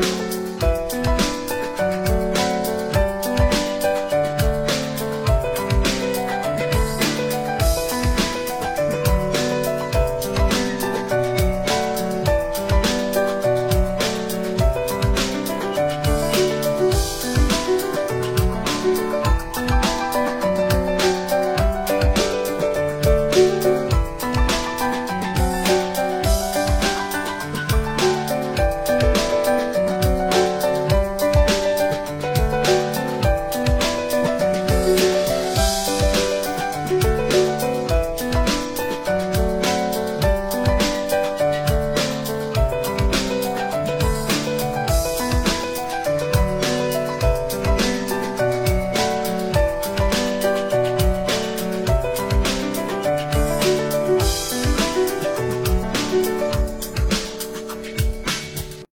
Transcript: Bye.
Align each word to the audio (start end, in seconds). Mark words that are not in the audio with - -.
Bye. 0.00 0.31